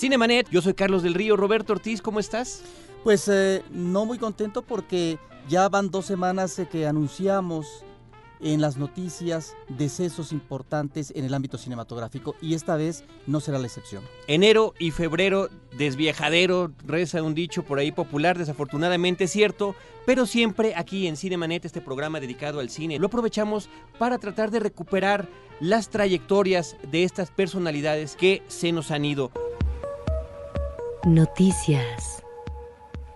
[0.00, 1.36] Cinemanet, yo soy Carlos del Río.
[1.36, 2.62] Roberto Ortiz, ¿cómo estás?
[3.04, 7.84] Pues eh, no muy contento porque ya van dos semanas eh, que anunciamos
[8.40, 13.66] en las noticias decesos importantes en el ámbito cinematográfico y esta vez no será la
[13.66, 14.02] excepción.
[14.26, 19.74] Enero y febrero, desviejadero, reza un dicho por ahí popular, desafortunadamente cierto,
[20.06, 24.60] pero siempre aquí en Cinemanet, este programa dedicado al cine, lo aprovechamos para tratar de
[24.60, 25.28] recuperar
[25.60, 29.30] las trayectorias de estas personalidades que se nos han ido.
[31.06, 32.22] Noticias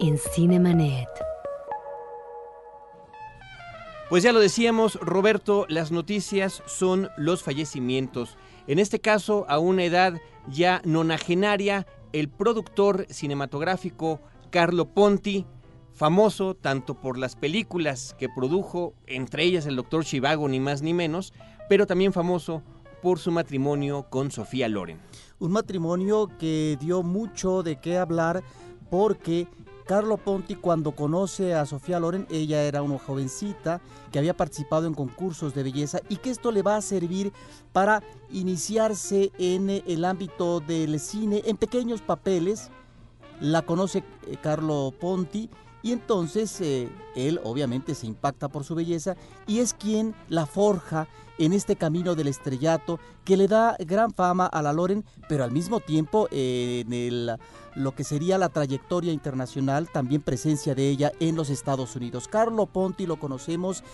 [0.00, 1.06] en Cinemanet.
[4.08, 8.38] Pues ya lo decíamos, Roberto, las noticias son los fallecimientos.
[8.66, 10.14] En este caso, a una edad
[10.48, 15.44] ya nonagenaria, el productor cinematográfico Carlo Ponti,
[15.92, 20.94] famoso tanto por las películas que produjo, entre ellas El Doctor Chivago, ni más ni
[20.94, 21.34] menos,
[21.68, 22.62] pero también famoso
[23.04, 24.98] por su matrimonio con Sofía Loren
[25.38, 28.42] un matrimonio que dio mucho de qué hablar
[28.90, 29.46] porque
[29.86, 34.94] Carlo Ponti cuando conoce a Sofía Loren, ella era una jovencita que había participado en
[34.94, 37.30] concursos de belleza y que esto le va a servir
[37.74, 42.70] para iniciarse en el ámbito del cine en pequeños papeles.
[43.38, 45.50] La conoce eh, Carlo Ponti
[45.84, 51.06] y entonces eh, él obviamente se impacta por su belleza y es quien la forja
[51.36, 55.52] en este camino del estrellato que le da gran fama a la Loren, pero al
[55.52, 57.36] mismo tiempo en el,
[57.74, 62.28] lo que sería la trayectoria internacional, también presencia de ella en los Estados Unidos.
[62.28, 63.84] Carlo Ponti lo conocemos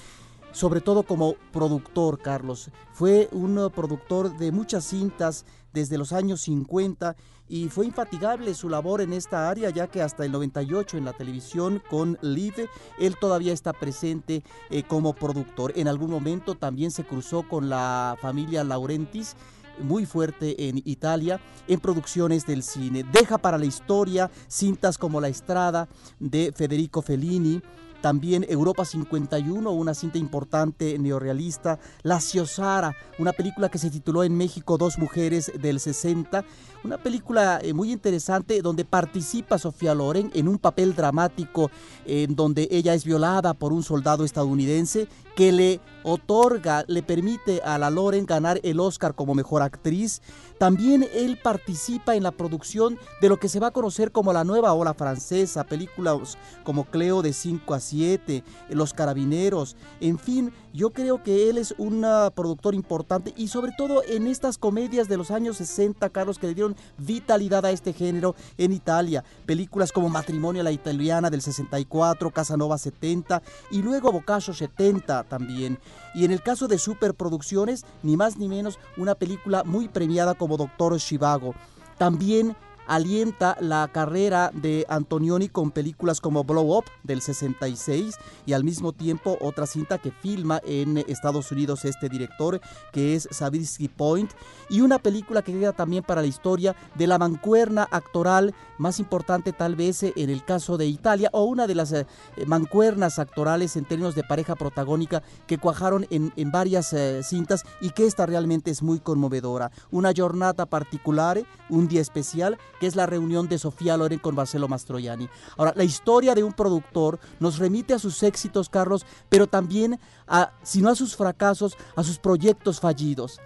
[0.52, 2.70] sobre todo como productor, Carlos.
[2.92, 7.16] Fue un productor de muchas cintas desde los años 50
[7.48, 11.12] y fue infatigable su labor en esta área ya que hasta el 98 en la
[11.12, 12.68] televisión con Live
[12.98, 15.72] él todavía está presente eh, como productor.
[15.76, 19.36] En algún momento también se cruzó con la familia Laurentis
[19.80, 23.04] muy fuerte en Italia en producciones del cine.
[23.12, 27.62] Deja para la historia cintas como La Estrada de Federico Fellini,
[28.00, 31.78] también Europa 51, una cinta importante neorealista.
[32.02, 36.44] La Ciosara, una película que se tituló en México Dos Mujeres del 60.
[36.82, 41.70] Una película eh, muy interesante donde participa Sofía Loren en un papel dramático
[42.06, 47.78] en donde ella es violada por un soldado estadounidense que le otorga, le permite a
[47.78, 50.22] la Loren ganar el Oscar como mejor actriz.
[50.58, 54.44] También él participa en la producción de lo que se va a conocer como la
[54.44, 60.90] nueva ola francesa, películas como Cleo de 5 a 7, Los Carabineros, en fin, yo
[60.90, 65.30] creo que él es un productor importante y sobre todo en estas comedias de los
[65.30, 69.24] años 60, Carlos, que le dieron vitalidad a este género en Italia.
[69.46, 75.78] Películas como Matrimonio a la Italiana del 64, Casanova 70 y luego Boccaccio 70 también.
[76.14, 80.56] Y en el caso de superproducciones, ni más ni menos, una película muy premiada como
[80.56, 81.54] Doctor Chivago.
[81.98, 82.56] También
[82.90, 88.92] alienta la carrera de Antonioni con películas como Blow Up del 66 y al mismo
[88.92, 92.60] tiempo otra cinta que filma en Estados Unidos este director
[92.92, 94.32] que es Sabrisky Point
[94.68, 99.52] y una película que queda también para la historia de la mancuerna actoral más importante
[99.52, 102.06] tal vez en el caso de Italia o una de las eh,
[102.46, 108.06] mancuernas actorales en términos de pareja protagónica que cuajaron en, varias eh, cintas y que
[108.06, 109.70] esta realmente es muy conmovedora.
[109.92, 114.66] Una jornada particular, un día especial que es la reunión de Sofía Loren con Marcelo
[114.66, 115.28] Mastroianni.
[115.56, 120.52] Ahora, la historia de un productor nos remite a sus éxitos, Carlos, pero también, a,
[120.62, 123.38] si no a sus fracasos, a sus proyectos fallidos.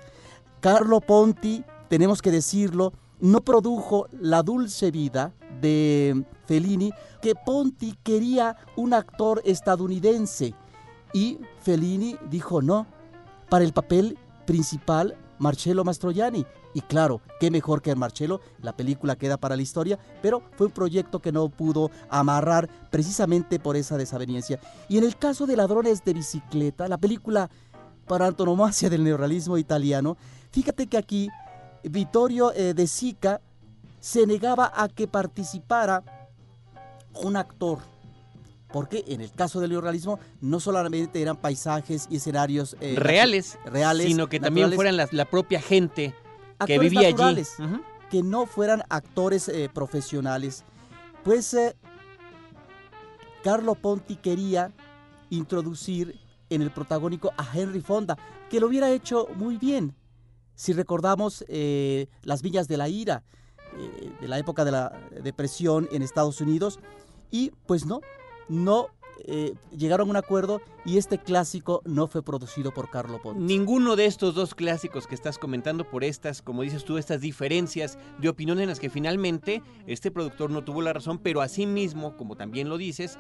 [0.61, 8.57] Carlo Ponti, tenemos que decirlo, no produjo La dulce vida de Fellini, que Ponti quería
[8.77, 10.55] un actor estadounidense
[11.13, 12.87] y Fellini dijo no,
[13.49, 16.47] para el papel principal Marcello Mastroianni.
[16.75, 20.73] Y claro, qué mejor que Marcello, la película queda para la historia, pero fue un
[20.73, 24.59] proyecto que no pudo amarrar precisamente por esa desaveniencia.
[24.89, 27.49] Y en el caso de Ladrones de Bicicleta, la película
[28.07, 30.17] para antonomasia del neorrealismo italiano,
[30.51, 31.29] fíjate que aquí
[31.85, 33.41] Vittorio eh, de Sica
[34.01, 36.03] se negaba a que participara
[37.23, 37.79] un actor
[38.75, 44.09] porque en el caso del neorrealismo no solamente eran paisajes y escenarios eh, reales, reales,
[44.09, 46.13] sino que también fueran la, propia gente
[46.67, 47.43] que vivía allí.
[48.11, 50.65] Que no fueran actores eh, profesionales.
[51.25, 51.77] Pues eh,
[53.43, 54.73] Carlo Ponti quería
[55.31, 56.21] introducir
[56.51, 58.17] en el protagónico a Henry Fonda,
[58.51, 59.95] que lo hubiera hecho muy bien.
[60.55, 61.45] Si recordamos
[62.23, 63.25] las Villas de la Ira,
[64.21, 64.93] de la época de la
[65.23, 66.79] depresión en Estados Unidos,
[67.33, 68.01] y pues no,
[68.49, 68.91] no
[69.27, 73.43] eh, llegaron a un acuerdo y este clásico no fue producido por Carlo Ponti.
[73.43, 77.99] Ninguno de estos dos clásicos que estás comentando por estas, como dices tú, estas diferencias
[78.19, 82.37] de opinión en las que finalmente este productor no tuvo la razón, pero asimismo, como
[82.37, 83.19] también lo dices,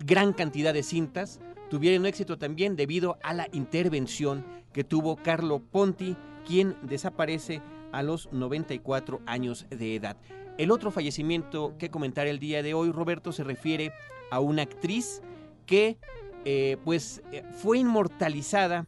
[0.00, 1.40] gran cantidad de cintas
[1.70, 7.62] tuvieron éxito también debido a la intervención que tuvo Carlo Ponti, quien desaparece
[7.94, 10.16] a los 94 años de edad.
[10.58, 13.92] El otro fallecimiento que comentar el día de hoy, Roberto, se refiere
[14.30, 15.22] a una actriz
[15.66, 15.98] que
[16.44, 18.86] eh, pues eh, fue inmortalizada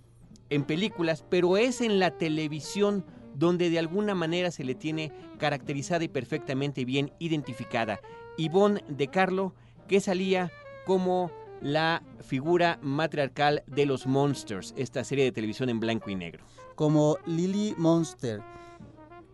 [0.50, 3.04] en películas, pero es en la televisión
[3.34, 8.00] donde de alguna manera se le tiene caracterizada y perfectamente bien identificada.
[8.38, 9.54] Yvonne de Carlo,
[9.88, 10.50] que salía
[10.84, 11.30] como
[11.60, 16.44] la figura matriarcal de los Monsters, esta serie de televisión en blanco y negro.
[16.74, 18.40] Como Lily Monster,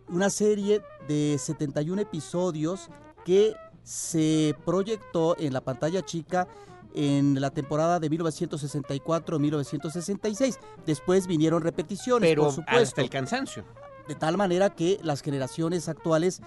[0.07, 2.89] una serie de 71 episodios
[3.25, 6.47] que se proyectó en la pantalla chica
[6.95, 10.57] en la temporada de 1964-1966.
[10.85, 12.81] Después vinieron repeticiones, Pero por supuesto.
[12.81, 13.65] hasta el cansancio.
[14.07, 16.41] De tal manera que las generaciones actuales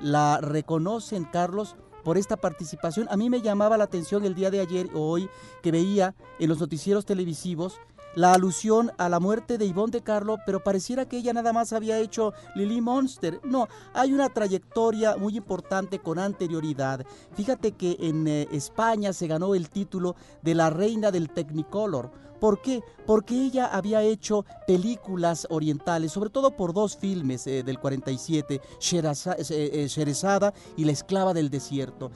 [0.00, 3.06] la reconocen, Carlos, por esta participación.
[3.10, 5.28] A mí me llamaba la atención el día de ayer o hoy
[5.62, 7.78] que veía en los noticieros televisivos
[8.14, 11.72] la alusión a la muerte de Ivonne de Carlo, pero pareciera que ella nada más
[11.72, 13.40] había hecho Lily Monster.
[13.44, 17.04] No, hay una trayectoria muy importante con anterioridad.
[17.34, 22.10] Fíjate que en eh, España se ganó el título de la reina del Technicolor.
[22.42, 22.82] ¿Por qué?
[23.06, 29.36] Porque ella había hecho películas orientales, sobre todo por dos filmes eh, del 47, Sherazada
[29.48, 32.10] eh, eh, y La esclava del desierto.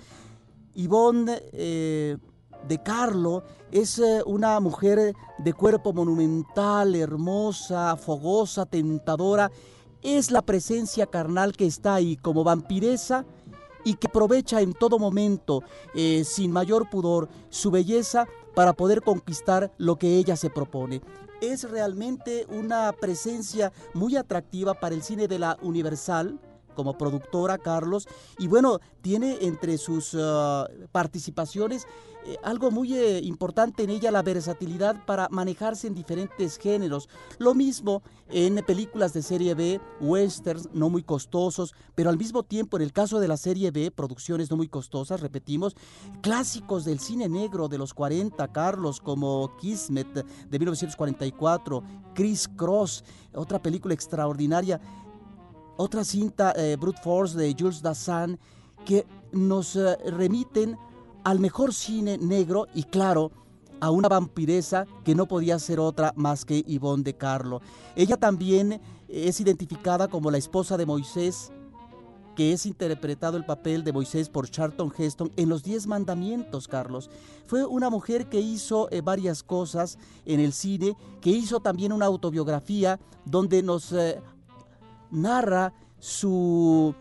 [0.75, 1.40] Yvonne
[2.67, 9.50] de Carlo es eh, una mujer de cuerpo monumental, hermosa, fogosa, tentadora.
[10.03, 13.25] Es la presencia carnal que está ahí como vampiresa
[13.85, 15.62] y que aprovecha en todo momento,
[15.94, 21.03] eh, sin mayor pudor, su belleza para poder conquistar lo que ella se propone.
[21.41, 26.41] Es realmente una presencia muy atractiva para el cine de la Universal,
[26.76, 28.06] como productora, Carlos,
[28.38, 31.88] y bueno, tiene entre sus uh, participaciones
[32.26, 37.08] eh, algo muy eh, importante en ella, la versatilidad para manejarse en diferentes géneros.
[37.38, 42.76] Lo mismo en películas de serie B, westerns no muy costosos, pero al mismo tiempo
[42.76, 45.76] en el caso de la serie B, producciones no muy costosas, repetimos,
[46.20, 53.62] clásicos del cine negro de los 40, Carlos, como Kismet de 1944, Chris Cross, otra
[53.62, 54.81] película extraordinaria,
[55.76, 58.38] otra cinta, eh, Brute Force de Jules Dassin,
[58.84, 59.76] que nos
[60.06, 60.78] remiten
[61.25, 63.32] al mejor cine negro y claro,
[63.81, 67.61] a una vampiresa que no podía ser otra más que Yvonne de Carlo.
[67.94, 71.52] Ella también es identificada como la esposa de Moisés,
[72.34, 77.11] que es interpretado el papel de Moisés por Charlton Heston en Los Diez Mandamientos, Carlos.
[77.46, 82.06] Fue una mujer que hizo eh, varias cosas en el cine, que hizo también una
[82.06, 84.20] autobiografía donde nos eh,
[85.16, 86.94] narra su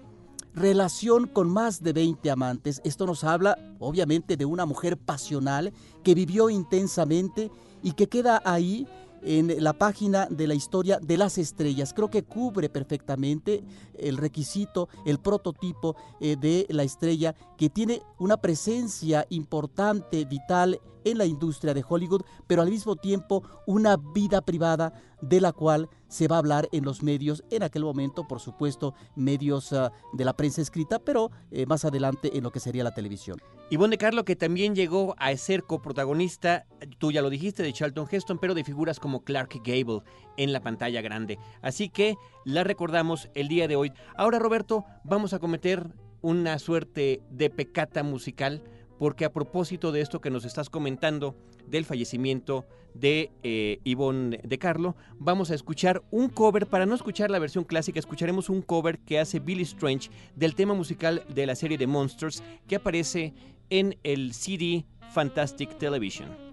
[0.53, 2.81] relación con más de 20 amantes.
[2.85, 5.73] Esto nos habla, obviamente, de una mujer pasional
[6.03, 7.51] que vivió intensamente
[7.83, 8.88] y que queda ahí
[9.21, 11.94] en la página de la historia de las estrellas.
[11.94, 13.63] Creo que cubre perfectamente
[14.00, 21.18] el requisito, el prototipo eh, de la estrella que tiene una presencia importante, vital en
[21.18, 26.27] la industria de Hollywood, pero al mismo tiempo una vida privada de la cual se
[26.27, 30.33] va a hablar en los medios, en aquel momento, por supuesto, medios uh, de la
[30.33, 33.40] prensa escrita, pero eh, más adelante en lo que sería la televisión.
[33.71, 36.68] Ivonne de Carlo, que también llegó a ser coprotagonista,
[36.99, 40.04] tú ya lo dijiste, de Charlton Heston, pero de figuras como Clark Gable
[40.37, 41.40] en la pantalla grande.
[41.61, 43.84] Así que la recordamos el día de hoy.
[44.15, 45.87] Ahora, Roberto, vamos a cometer
[46.21, 48.63] una suerte de pecata musical
[48.97, 51.35] porque a propósito de esto que nos estás comentando
[51.68, 57.39] del fallecimiento de eh, de Carlo, vamos a escuchar un cover, para no escuchar la
[57.39, 61.77] versión clásica, escucharemos un cover que hace Billy Strange del tema musical de la serie
[61.77, 63.33] de Monsters que aparece
[63.69, 66.44] en el CD Fantastic Television.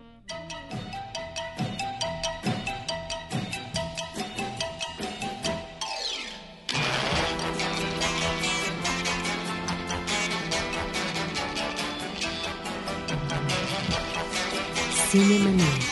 [15.13, 15.92] Cinemanet.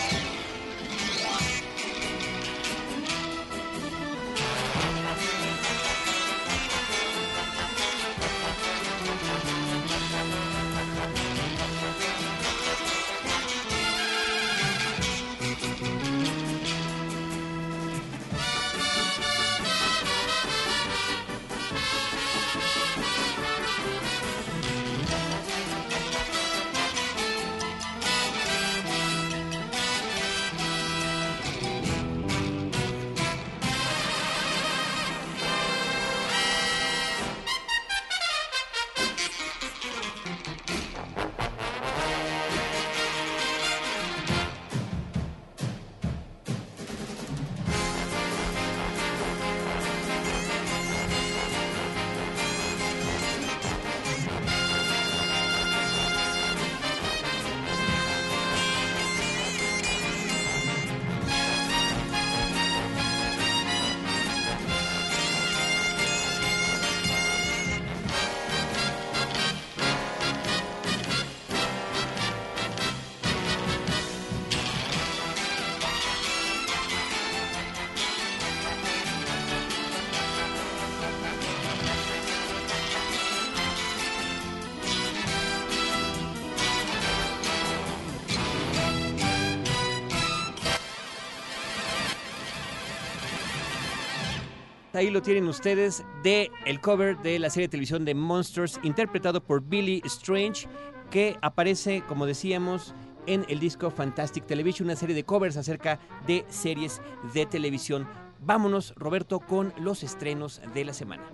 [95.01, 99.43] Ahí lo tienen ustedes de el cover de la serie de televisión de Monsters interpretado
[99.43, 100.69] por Billy Strange
[101.11, 102.95] que aparece, como decíamos,
[103.27, 107.01] en el disco Fantastic Television, una serie de covers acerca de series
[107.33, 108.07] de televisión.
[108.41, 111.25] Vámonos, Roberto, con los estrenos de la semana.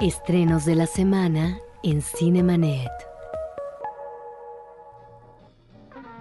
[0.00, 3.09] Estrenos de la semana en Cinemanet.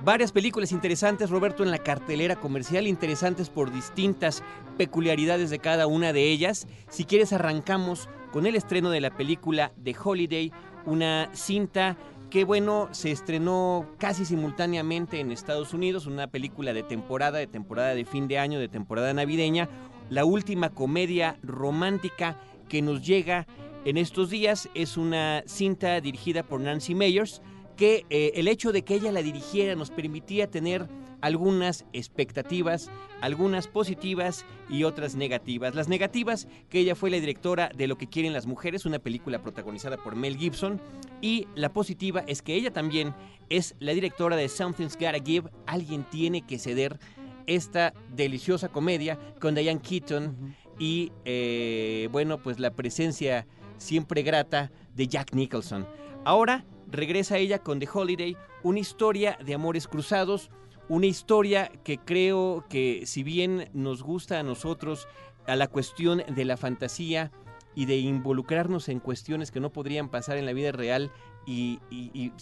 [0.03, 4.44] Varias películas interesantes, Roberto, en la cartelera comercial, interesantes por distintas
[4.77, 6.68] peculiaridades de cada una de ellas.
[6.88, 10.53] Si quieres, arrancamos con el estreno de la película The Holiday,
[10.86, 11.98] una cinta
[12.29, 17.94] que, bueno, se estrenó casi simultáneamente en Estados Unidos, una película de temporada, de temporada
[17.94, 19.68] de fin de año, de temporada navideña,
[20.10, 22.39] la última comedia romántica
[22.70, 23.48] que nos llega
[23.84, 24.70] en estos días.
[24.75, 27.41] Es una cinta dirigida por Nancy Meyers
[27.79, 30.89] que eh, el hecho de que ella la dirigiera nos permitía tener
[31.21, 35.75] algunas expectativas, algunas positivas y otras negativas.
[35.75, 39.41] Las negativas, que ella fue la directora de Lo que quieren las mujeres, una película
[39.41, 40.81] protagonizada por Mel Gibson,
[41.21, 43.15] y la positiva es que ella también
[43.48, 47.00] es la directora de Something's Gotta Give, alguien tiene que ceder
[47.48, 55.07] esta deliciosa comedia con Diane Keaton y, eh, bueno, pues la presencia siempre grata de
[55.07, 55.88] Jack Nicholson.
[56.25, 60.50] Ahora regresa ella con The Holiday, una historia de amores cruzados,
[60.88, 65.08] una historia que creo que si bien nos gusta a nosotros
[65.48, 67.31] a la cuestión de la fantasía
[67.75, 71.12] y de involucrarnos en cuestiones que no podrían pasar en la vida real
[71.46, 71.79] y,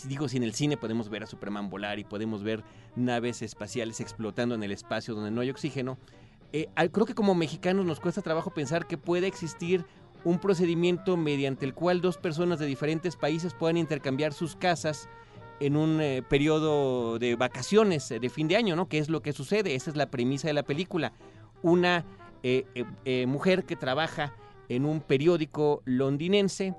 [0.05, 2.63] digo, si en el cine podemos ver a Superman volar y podemos ver
[2.95, 5.97] naves espaciales explotando en el espacio donde no hay oxígeno,
[6.51, 9.85] eh, creo que como mexicanos nos cuesta trabajo pensar que puede existir
[10.23, 15.09] un procedimiento mediante el cual dos personas de diferentes países puedan intercambiar sus casas
[15.59, 18.87] en un eh, periodo de vacaciones eh, de fin de año, ¿no?
[18.87, 19.75] ¿Qué es lo que sucede?
[19.75, 21.13] Esa es la premisa de la película.
[21.63, 22.05] Una
[22.43, 24.33] eh, mujer que trabaja
[24.69, 26.75] en un periódico londinense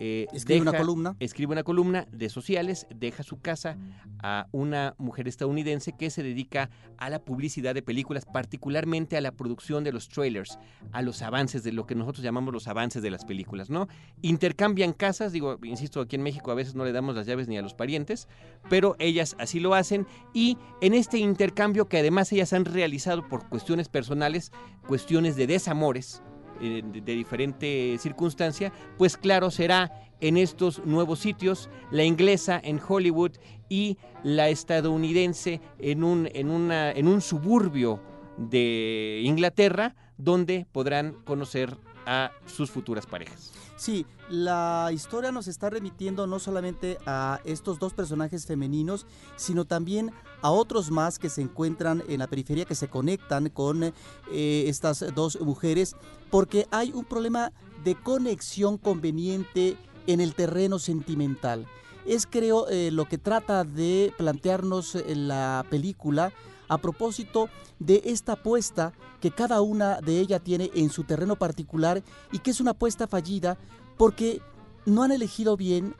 [0.00, 1.16] eh, escribe una columna.
[1.20, 3.76] Escribe una columna de sociales, deja su casa
[4.22, 9.32] a una mujer estadounidense que se dedica a la publicidad de películas, particularmente a la
[9.32, 10.58] producción de los trailers,
[10.92, 13.88] a los avances de lo que nosotros llamamos los avances de las películas, ¿no?
[14.22, 17.58] Intercambian casas, digo, insisto, aquí en México a veces no le damos las llaves ni
[17.58, 18.28] a los parientes,
[18.68, 23.48] pero ellas así lo hacen y en este intercambio que además ellas han realizado por
[23.48, 24.52] cuestiones personales,
[24.86, 26.22] cuestiones de desamores,
[26.60, 33.32] eh, de, diferente circunstancia, pues claro, será en estos nuevos sitios, la inglesa en Hollywood
[33.68, 38.00] y la estadounidense en un, en una, en un suburbio
[38.36, 43.52] de Inglaterra, donde podrán conocer a sus futuras parejas.
[43.76, 49.06] Sí, la historia nos está remitiendo no solamente a estos dos personajes femeninos,
[49.36, 53.84] sino también a otros más que se encuentran en la periferia, que se conectan con
[53.84, 53.92] eh,
[54.32, 55.94] estas dos mujeres,
[56.30, 57.52] porque hay un problema
[57.84, 61.66] de conexión conveniente en el terreno sentimental.
[62.06, 66.32] Es creo eh, lo que trata de plantearnos en la película
[66.68, 72.02] a propósito de esta apuesta que cada una de ellas tiene en su terreno particular
[72.32, 73.58] y que es una apuesta fallida
[73.96, 74.40] porque
[74.84, 75.94] no han elegido bien,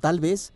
[0.00, 0.52] tal vez,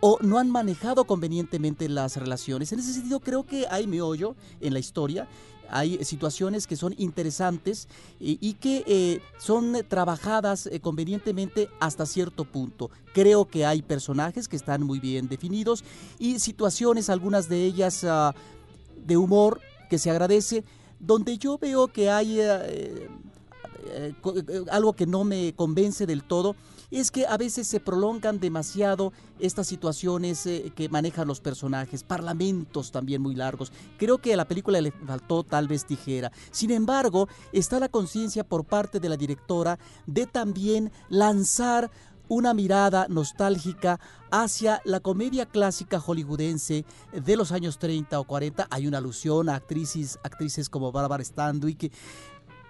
[0.00, 2.72] o no han manejado convenientemente las relaciones.
[2.72, 5.28] En ese sentido creo que hay meollo en la historia,
[5.68, 7.88] hay situaciones que son interesantes
[8.20, 12.90] y, que eh, son trabajadas eh, convenientemente hasta cierto punto.
[13.12, 15.84] Creo que hay personajes que están muy bien definidos
[16.18, 18.34] y situaciones, algunas de ellas ah,
[19.04, 20.64] de humor que se agradece,
[20.98, 22.48] donde yo veo que hay eh,
[23.88, 26.56] eh, eh, algo que no me convence del todo,
[26.90, 33.20] es que a veces se prolongan demasiado estas situaciones que manejan los personajes, parlamentos también
[33.20, 33.72] muy largos.
[33.98, 36.30] Creo que a la película le faltó tal vez tijera.
[36.52, 41.90] Sin embargo, está la conciencia por parte de la directora de también lanzar
[42.28, 48.66] una mirada nostálgica hacia la comedia clásica hollywoodense de los años 30 o 40.
[48.70, 51.92] Hay una alusión a actrices, actrices como Barbara Stanwyck.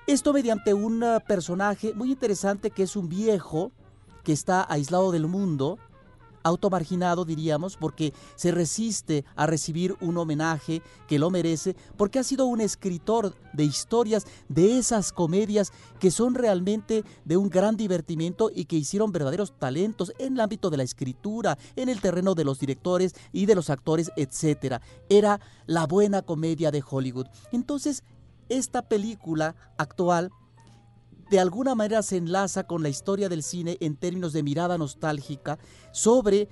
[0.07, 3.73] Esto mediante un personaje muy interesante que es un viejo
[4.23, 5.79] que está aislado del mundo,
[6.47, 12.47] automarginado, diríamos, porque se resiste a recibir un homenaje que lo merece, porque ha sido
[12.47, 18.67] un escritor de historias de esas comedias que son realmente de un gran divertimento y
[18.67, 22.59] que hicieron verdaderos talentos en el ámbito de la escritura, en el terreno de los
[22.59, 24.81] directores y de los actores, etc.
[25.09, 27.27] Era la buena comedia de Hollywood.
[27.53, 28.03] Entonces,
[28.49, 30.31] esta película actual
[31.31, 35.59] de alguna manera se enlaza con la historia del cine en términos de mirada nostálgica
[35.93, 36.49] sobre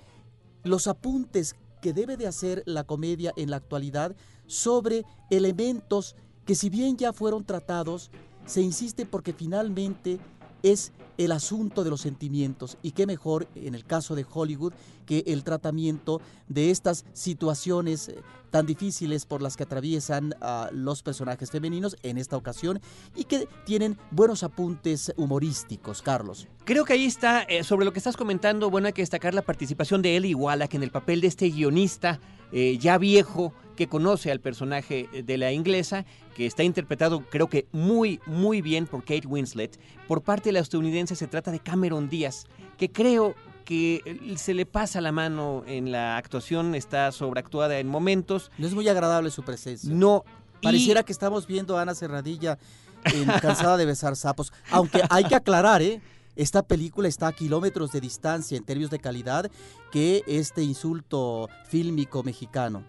[0.64, 4.16] los apuntes que debe de hacer la comedia en la actualidad
[4.46, 8.10] sobre elementos que si bien ya fueron tratados,
[8.46, 10.18] se insiste porque finalmente
[10.64, 14.72] es el asunto de los sentimientos y qué mejor en el caso de Hollywood
[15.06, 18.16] que el tratamiento de estas situaciones eh,
[18.50, 22.80] tan difíciles por las que atraviesan a los personajes femeninos en esta ocasión
[23.14, 26.48] y que tienen buenos apuntes humorísticos, Carlos.
[26.64, 29.42] Creo que ahí está, eh, sobre lo que estás comentando, bueno, hay que destacar la
[29.42, 32.18] participación de Eli Wallach en el papel de este guionista
[32.56, 36.04] eh, ya viejo que conoce al personaje de la inglesa,
[36.34, 39.78] que está interpretado creo que muy, muy bien por Kate Winslet.
[40.08, 44.54] Por parte de la estadounidense se trata de Cameron Díaz, que creo que eh, se
[44.54, 48.50] le pasa la mano en la actuación, está sobreactuada en momentos.
[48.58, 49.92] No es muy agradable su presencia.
[49.92, 50.24] No.
[50.62, 52.58] Pareciera que estamos viendo a Ana Serradilla
[53.04, 56.00] en Cansada de besar sapos, aunque hay que aclarar, ¿eh?
[56.36, 59.50] Esta película está a kilómetros de distancia en términos de calidad
[59.92, 62.82] que este insulto fílmico mexicano.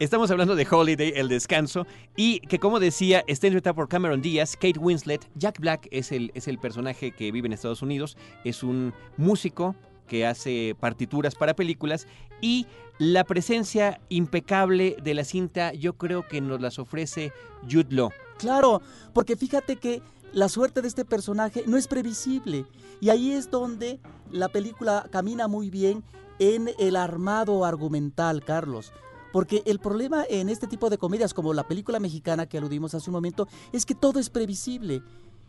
[0.00, 4.54] Estamos hablando de Holiday, el descanso, y que como decía, está interpretada por Cameron Díaz,
[4.54, 8.62] Kate Winslet, Jack Black es el, es el personaje que vive en Estados Unidos, es
[8.62, 9.76] un músico
[10.06, 12.06] que hace partituras para películas
[12.40, 12.66] y
[12.96, 17.30] la presencia impecable de la cinta yo creo que nos las ofrece
[17.70, 18.10] Jude Law.
[18.38, 18.80] Claro,
[19.12, 20.00] porque fíjate que
[20.32, 22.64] la suerte de este personaje no es previsible
[23.02, 26.02] y ahí es donde la película camina muy bien
[26.38, 28.94] en el armado argumental, Carlos.
[29.32, 33.10] Porque el problema en este tipo de comedias, como la película mexicana que aludimos hace
[33.10, 35.02] un momento, es que todo es previsible.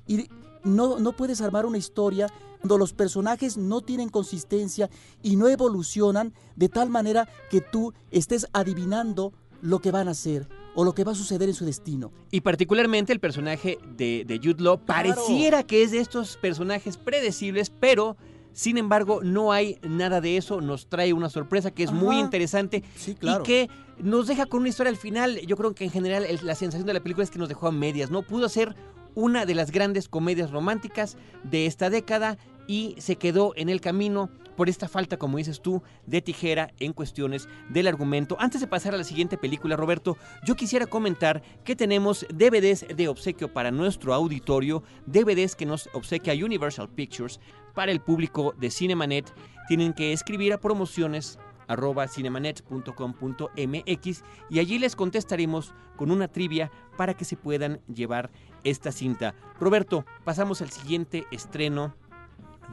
[0.08, 0.30] Y
[0.63, 2.28] no, no puedes armar una historia
[2.60, 4.89] cuando los personajes no tienen consistencia
[5.24, 10.48] y no evolucionan de tal manera que tú estés adivinando lo que van a hacer
[10.76, 12.12] o lo que va a suceder en su destino.
[12.30, 17.70] Y particularmente el personaje de, de Jude Law pareciera que es de estos personajes predecibles,
[17.70, 18.15] pero
[18.54, 20.62] sin embargo, no hay nada de eso.
[20.62, 23.44] Nos trae una sorpresa que es muy interesante sí, claro.
[23.44, 25.40] y que nos deja con una historia al final.
[25.46, 27.72] Yo creo que en general la sensación de la película es que nos dejó a
[27.72, 28.12] medias.
[28.12, 28.76] No pudo ser
[29.16, 32.38] una de las grandes comedias románticas de esta década
[32.68, 36.94] y se quedó en el camino por esta falta, como dices tú, de tijera en
[36.94, 38.38] cuestiones del argumento.
[38.40, 43.08] Antes de pasar a la siguiente película, Roberto, yo quisiera comentar que tenemos DVDs de
[43.08, 47.40] obsequio para nuestro auditorio, DVDs que nos obsequia Universal Pictures
[47.74, 49.32] para el público de Cinemanet.
[49.68, 57.16] Tienen que escribir a promociones arroba cinemanet.com.mx y allí les contestaremos con una trivia para
[57.16, 58.32] que se puedan llevar
[58.64, 59.36] esta cinta.
[59.60, 61.96] Roberto, pasamos al siguiente estreno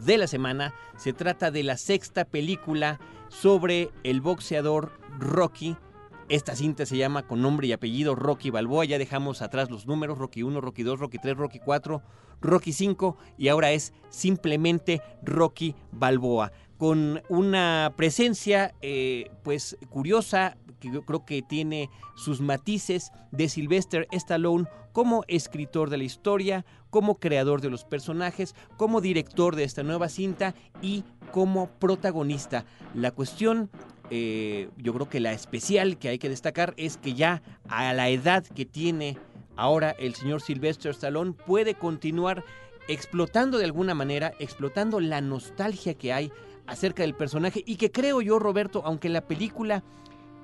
[0.05, 0.75] de la semana.
[0.97, 5.77] Se trata de la sexta película sobre el boxeador Rocky.
[6.29, 8.85] Esta cinta se llama con nombre y apellido Rocky Balboa.
[8.85, 12.03] Ya dejamos atrás los números Rocky 1, Rocky 2, Rocky 3, Rocky 4,
[12.43, 20.93] Rocky 5 y ahora es simplemente Rocky Balboa con una presencia eh, pues curiosa que
[20.93, 27.19] yo creo que tiene sus matices de Sylvester Stallone como escritor de la historia, como
[27.19, 32.65] creador de los personajes, como director de esta nueva cinta y como protagonista.
[32.95, 33.71] La cuestión,
[34.11, 38.09] eh, yo creo que la especial que hay que destacar es que ya a la
[38.09, 39.19] edad que tiene
[39.57, 42.45] ahora el señor Sylvester Stallone puede continuar
[42.89, 46.33] explotando de alguna manera, explotando la nostalgia que hay
[46.67, 49.83] acerca del personaje y que creo yo, Roberto, aunque la película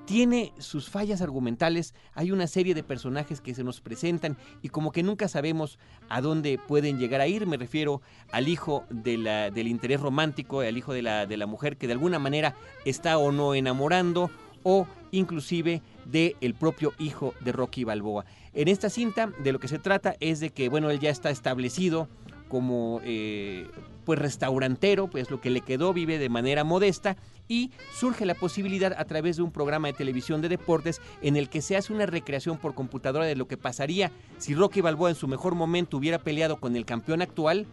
[0.05, 4.91] tiene sus fallas argumentales, hay una serie de personajes que se nos presentan y como
[4.91, 7.47] que nunca sabemos a dónde pueden llegar a ir.
[7.47, 9.15] Me refiero al hijo de
[9.53, 13.17] del interés romántico, al hijo de la, de la mujer que de alguna manera está
[13.17, 14.29] o no enamorando
[14.63, 18.25] o inclusive del el propio hijo de Rocky Balboa.
[18.53, 21.29] En esta cinta de lo que se trata es de que, bueno, él ya está
[21.29, 22.07] establecido
[22.47, 23.67] como eh,
[24.05, 28.93] pues restaurantero, pues lo que le quedó vive de manera modesta y surge la posibilidad
[28.97, 32.05] a través de un programa de televisión de deportes en el que se hace una
[32.05, 36.19] recreación por computadora de lo que pasaría si Rocky Balboa en su mejor momento hubiera
[36.19, 37.65] peleado con el campeón actual,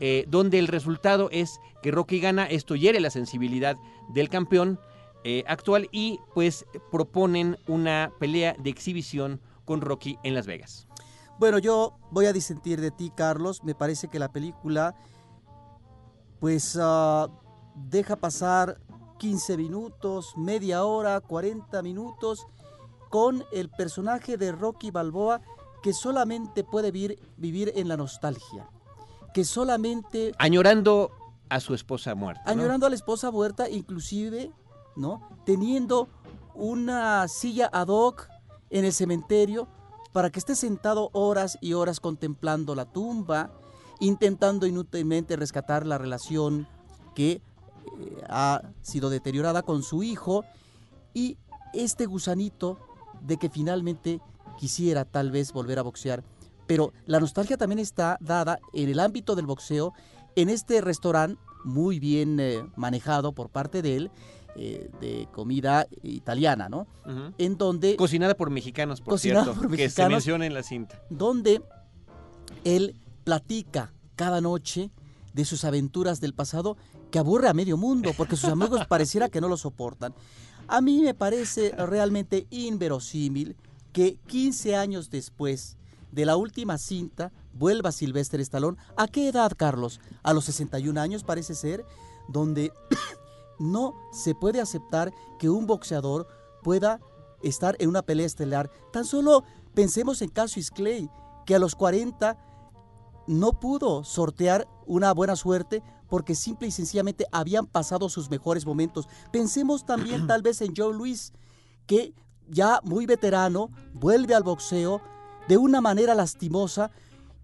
[0.00, 3.76] eh, donde el resultado es que Rocky gana, esto hiere la sensibilidad
[4.14, 4.78] del campeón
[5.24, 10.88] eh, actual y pues proponen una pelea de exhibición con Rocky en Las Vegas.
[11.38, 13.62] Bueno, yo voy a disentir de ti, Carlos.
[13.64, 14.94] Me parece que la película,
[16.40, 17.28] pues, uh,
[17.74, 18.78] deja pasar
[19.18, 22.46] 15 minutos, media hora, 40 minutos
[23.10, 25.40] con el personaje de Rocky Balboa
[25.82, 28.70] que solamente puede vivir, vivir en la nostalgia.
[29.34, 30.32] Que solamente...
[30.38, 31.10] Añorando
[31.48, 32.42] a su esposa muerta.
[32.46, 34.50] Añorando a la esposa muerta, inclusive,
[34.96, 35.28] ¿no?
[35.44, 36.08] Teniendo
[36.54, 38.28] una silla ad hoc
[38.70, 39.68] en el cementerio
[40.12, 43.50] para que esté sentado horas y horas contemplando la tumba,
[44.00, 46.68] intentando inútilmente rescatar la relación
[47.14, 47.40] que eh,
[48.28, 50.44] ha sido deteriorada con su hijo
[51.14, 51.38] y
[51.72, 52.78] este gusanito
[53.20, 54.20] de que finalmente
[54.58, 56.22] quisiera tal vez volver a boxear,
[56.66, 59.92] pero la nostalgia también está dada en el ámbito del boxeo,
[60.36, 64.10] en este restaurante muy bien eh, manejado por parte de él,
[64.56, 66.86] eh, de comida italiana, ¿no?
[67.38, 67.96] En donde...
[67.96, 71.00] Cocinada por mexicanos, por cierto, que se menciona en la cinta.
[71.08, 71.62] Donde
[72.64, 74.90] él platica cada noche
[75.32, 76.76] de sus aventuras del pasado
[77.10, 80.14] que aburre a medio mundo, porque sus amigos pareciera que no lo soportan.
[80.68, 83.56] A mí me parece realmente inverosímil
[83.92, 85.76] que 15 años después
[86.10, 88.78] de la última cinta vuelva Sylvester Stallone.
[88.96, 90.00] ¿A qué edad, Carlos?
[90.22, 91.84] A los 61 años parece ser,
[92.28, 92.72] donde
[93.62, 96.26] no se puede aceptar que un boxeador
[96.62, 97.00] pueda
[97.42, 98.70] estar en una pelea estelar.
[98.92, 99.44] Tan solo
[99.74, 101.08] pensemos en Cassius Clay,
[101.46, 102.36] que a los 40
[103.26, 109.08] no pudo sortear una buena suerte porque simple y sencillamente habían pasado sus mejores momentos.
[109.30, 111.32] Pensemos también tal vez en Joe Louis,
[111.86, 112.14] que
[112.48, 115.00] ya muy veterano vuelve al boxeo
[115.48, 116.90] de una manera lastimosa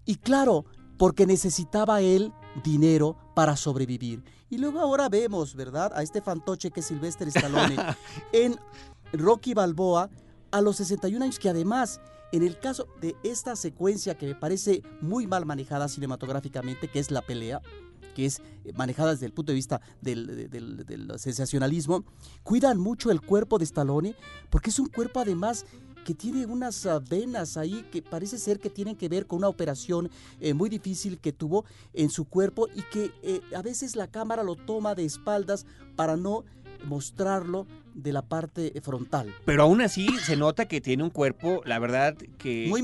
[0.05, 0.65] y claro,
[0.97, 4.23] porque necesitaba él dinero para sobrevivir.
[4.49, 5.91] Y luego ahora vemos, ¿verdad?
[5.95, 7.75] A este fantoche que es Sylvester Stallone
[8.33, 8.55] en
[9.13, 10.09] Rocky Balboa
[10.51, 14.81] a los 61 años, que además, en el caso de esta secuencia que me parece
[15.01, 17.61] muy mal manejada cinematográficamente, que es la pelea,
[18.15, 22.03] que es eh, manejada desde el punto de vista del, del sensacionalismo,
[22.41, 24.15] cuidan mucho el cuerpo de Stallone,
[24.49, 25.65] porque es un cuerpo además
[26.05, 29.47] que tiene unas ah, venas ahí que parece ser que tienen que ver con una
[29.47, 30.09] operación
[30.39, 34.43] eh, muy difícil que tuvo en su cuerpo y que eh, a veces la cámara
[34.43, 36.43] lo toma de espaldas para no
[36.85, 39.33] mostrarlo de la parte frontal.
[39.45, 42.83] Pero aún así se nota que tiene un cuerpo, la verdad, que muy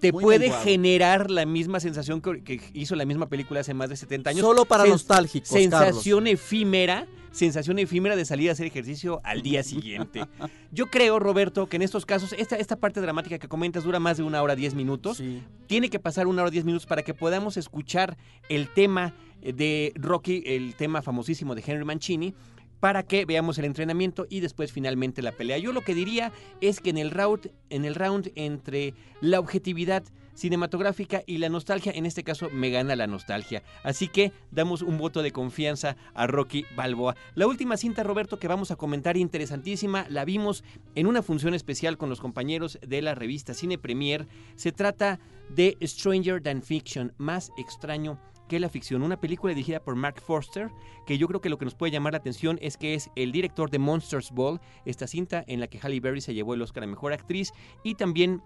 [0.00, 4.30] te, puede, generar la misma sensación que, hizo la misma película hace más de 70
[4.30, 4.42] años.
[4.42, 5.48] Solo para nostálgicos.
[5.48, 10.22] Sensación efímera sensación efímera de salir a hacer ejercicio al día siguiente.
[10.72, 14.16] Yo creo, Roberto, que en estos casos, esta, esta parte dramática que comentas dura más
[14.16, 15.22] de una hora diez minutos.
[15.66, 18.16] Tiene que pasar una hora diez minutos para que podamos escuchar
[18.48, 22.34] el tema de Rocky, el tema famosísimo de Henry Mancini,
[22.80, 25.58] para que veamos el entrenamiento y después finalmente la pelea.
[25.58, 30.02] Yo lo que diría es que en el round, en el round entre la objetividad
[30.34, 33.62] cinematográfica y la nostalgia, en este caso me gana la nostalgia.
[33.82, 37.14] Así que damos un voto de confianza a Rocky Balboa.
[37.34, 40.64] La última cinta, Roberto, que vamos a comentar, interesantísima, la vimos
[40.94, 44.26] en una función especial con los compañeros de la revista Cine Premier.
[44.56, 48.18] Se trata de Stranger Than Fiction, más extraño
[48.50, 49.02] que la ficción.
[49.02, 50.72] Una película dirigida por Mark Forster,
[51.06, 53.30] que yo creo que lo que nos puede llamar la atención es que es el
[53.30, 56.82] director de Monsters Ball, esta cinta en la que Halle Berry se llevó el Oscar
[56.82, 57.52] a Mejor Actriz,
[57.84, 58.42] y también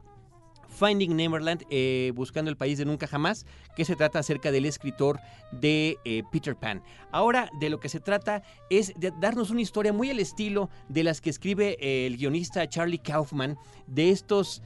[0.74, 5.20] Finding Neverland, eh, Buscando el País de Nunca Jamás, que se trata acerca del escritor
[5.52, 6.82] de eh, Peter Pan.
[7.12, 11.04] Ahora de lo que se trata es de darnos una historia muy al estilo de
[11.04, 13.56] las que escribe eh, el guionista Charlie Kaufman,
[13.87, 14.62] de estos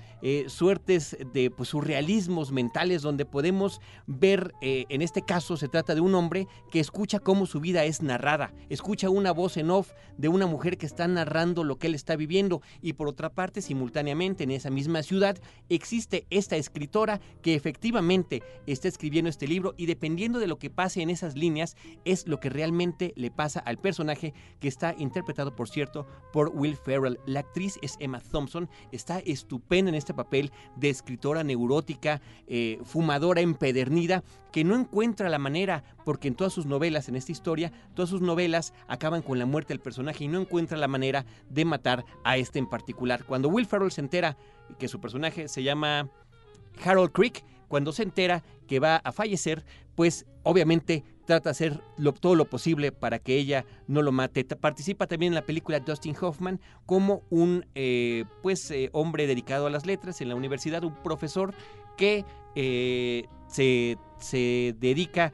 [0.49, 6.15] suertes de pues, surrealismos mentales donde podemos ver, en este caso se trata de un
[6.17, 10.47] hombre que escucha cómo su vida es narrada, escucha una voz en off de una
[10.47, 14.51] mujer que está narrando lo que él está viviendo y por otra parte simultáneamente en
[14.51, 15.98] esa misma ciudad existe
[16.31, 21.11] esta escritora que efectivamente está escribiendo este libro y dependiendo de lo que pase en
[21.11, 26.07] esas líneas es lo que realmente le pasa al personaje que está interpretado, por cierto,
[26.33, 27.19] por Will Ferrell.
[27.27, 33.41] La actriz es Emma Thompson, está estupenda en este papel de escritora neurótica, eh, fumadora
[33.41, 38.11] empedernida, que no encuentra la manera, porque en todas sus novelas, en esta historia, todas
[38.11, 42.05] sus novelas acaban con la muerte del personaje y no encuentra la manera de matar
[42.25, 43.25] a este en particular.
[43.25, 44.37] Cuando Will Ferrell se entera
[44.79, 46.11] que su personaje se llama
[46.85, 51.81] Harold Creek, cuando se entera que va a fallecer, pues obviamente trata de hacer
[52.21, 54.45] todo lo posible para que ella no lo mate.
[54.45, 59.71] Participa también en la película Dustin Hoffman como un eh, pues, eh, hombre dedicado a
[59.71, 61.53] las letras en la universidad, un profesor
[61.99, 65.33] que eh, se, se, dedica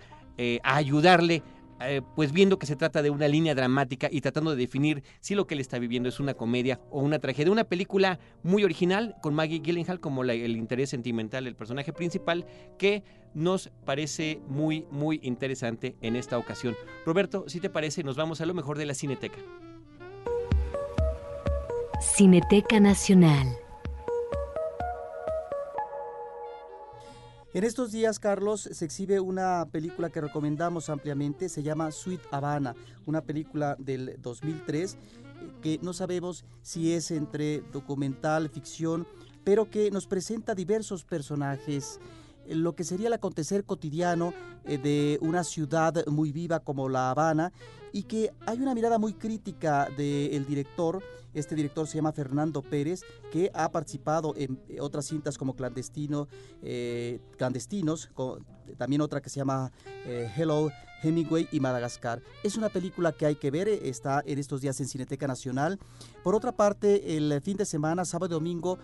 [0.64, 1.44] a ayudarle
[1.80, 5.34] eh, pues viendo que se trata de una línea dramática y tratando de definir si
[5.34, 7.52] lo que él está viviendo es una comedia o una tragedia.
[7.52, 12.46] Una película muy original con Maggie Gyllenhaal como el interés sentimental del personaje principal
[12.78, 13.02] que
[13.34, 16.76] nos parece muy, muy interesante en esta ocasión.
[17.04, 19.38] Roberto, si te parece, nos vamos a lo mejor de la Cineteca.
[22.00, 23.63] Cineteca Nacional.
[27.54, 32.74] En estos días, Carlos, se exhibe una película que recomendamos ampliamente, se llama Sweet Havana,
[33.06, 34.96] una película del 2003
[35.62, 39.06] que no sabemos si es entre documental, ficción,
[39.44, 42.00] pero que nos presenta diversos personajes
[42.48, 47.52] lo que sería el acontecer cotidiano eh, de una ciudad muy viva como La Habana
[47.94, 51.00] y que hay una mirada muy crítica del director.
[51.32, 56.26] Este director se llama Fernando Pérez, que ha participado en otras cintas como Clandestino,
[56.60, 58.10] eh, Clandestinos,
[58.78, 59.70] también otra que se llama
[60.06, 60.72] eh, Hello
[61.04, 62.20] Hemingway y Madagascar.
[62.42, 65.78] Es una película que hay que ver, está en estos días en Cineteca Nacional.
[66.24, 68.80] Por otra parte, el fin de semana, sábado y domingo,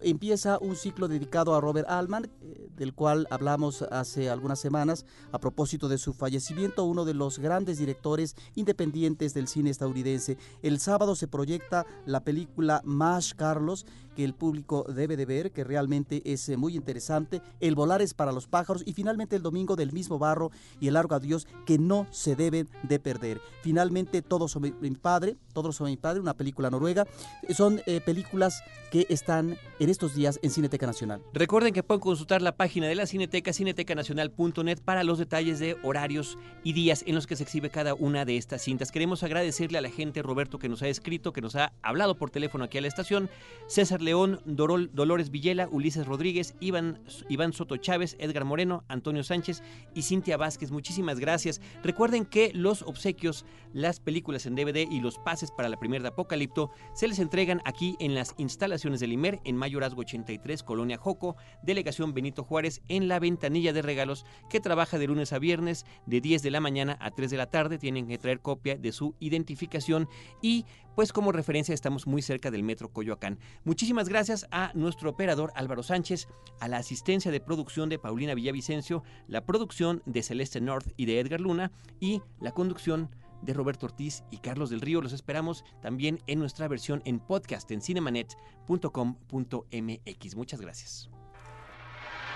[0.00, 5.38] empieza un ciclo dedicado a Robert Altman, eh, del cual hablamos hace algunas semanas a
[5.38, 10.38] propósito de su fallecimiento, uno de los grandes directores independientes del cine estadounidense.
[10.62, 15.62] El sábado se proyecta la película Mash Carlos, que el público debe de ver, que
[15.62, 17.40] realmente es eh, muy interesante.
[17.60, 20.94] El volar es para los pájaros y finalmente el domingo del mismo barro y el
[20.94, 23.40] largo adiós que no se deben de perder.
[23.62, 27.06] Finalmente Todos son mi padre, Todos son mi padre, una película noruega.
[27.50, 31.22] Son eh, películas que están en estos días en Cineteca Nacional.
[31.32, 36.38] Recuerden que pueden consultar la página de la Cineteca, cinetecanacional.net, para los detalles de horarios
[36.62, 38.92] y días en los que se exhibe cada una de estas cintas.
[38.92, 42.30] Queremos agradecerle a la gente, Roberto, que nos ha escrito, que nos ha hablado por
[42.30, 43.30] teléfono aquí a la estación,
[43.68, 47.00] César León, Dolores Villela, Ulises Rodríguez, Iván,
[47.30, 49.62] Iván Soto Chávez, Edgar Moreno, Antonio Sánchez
[49.94, 50.70] y Cintia Vázquez.
[50.70, 51.60] Muchísimas gracias.
[51.82, 56.08] Recuerden que los obsequios, las películas en DVD y los pases para la primera de
[56.08, 61.36] Apocalipto se les entregan aquí en las instalaciones del IMER en Mayorazgo 83, Colonia Joco,
[61.62, 62.44] Delegación Benito
[62.88, 66.60] En la ventanilla de regalos que trabaja de lunes a viernes de 10 de la
[66.60, 67.78] mañana a 3 de la tarde.
[67.78, 70.08] Tienen que traer copia de su identificación
[70.42, 70.64] y
[70.96, 73.38] pues como referencia estamos muy cerca del Metro Coyoacán.
[73.62, 76.26] Muchísimas gracias a nuestro operador Álvaro Sánchez,
[76.58, 81.20] a la asistencia de producción de Paulina Villavicencio, la producción de Celeste North y de
[81.20, 83.10] Edgar Luna y la conducción
[83.42, 85.00] de Roberto Ortiz y Carlos del Río.
[85.00, 90.36] Los esperamos también en nuestra versión en podcast en cinemanet.com.mx.
[90.36, 91.08] Muchas gracias.